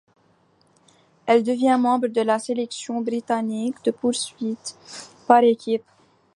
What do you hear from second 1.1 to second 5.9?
Elle devient membre de la sélection britannique de poursuite par équipes.